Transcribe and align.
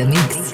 the 0.00 0.06
mix. 0.06 0.49